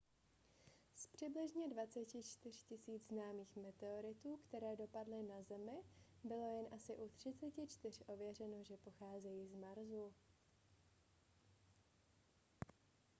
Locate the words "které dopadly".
4.37-5.23